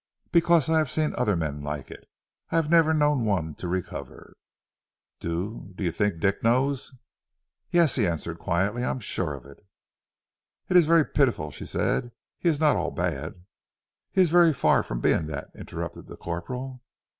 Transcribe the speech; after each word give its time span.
"Because 0.31 0.67
I 0.67 0.79
have 0.79 0.89
seen 0.89 1.13
other 1.13 1.35
men 1.35 1.61
like 1.61 1.91
it. 1.91 2.09
I 2.49 2.55
have 2.55 2.71
never 2.71 2.91
known 2.91 3.23
one 3.23 3.53
to 3.53 3.67
recover." 3.67 4.35
"Do... 5.19 5.71
do 5.75 5.83
you 5.83 5.91
think 5.91 6.19
Dick 6.19 6.41
knows?" 6.43 6.95
"Yes," 7.69 7.97
he 7.97 8.07
answered 8.07 8.39
quietly. 8.39 8.83
"I 8.83 8.89
am 8.89 8.99
sure 8.99 9.35
of 9.35 9.45
it!" 9.45 9.63
"It 10.69 10.75
is 10.75 10.87
very 10.87 11.05
pitiful," 11.05 11.51
she 11.51 11.67
said. 11.67 12.11
"He 12.39 12.49
is 12.49 12.59
not 12.59 12.75
all 12.77 12.89
bad" 12.89 13.45
"He 14.11 14.21
is 14.23 14.31
very 14.31 14.55
far 14.55 14.81
from 14.81 15.01
being 15.01 15.27
that," 15.27 15.51
interrupted 15.53 16.07
the 16.07 16.17
corporal. 16.17 16.81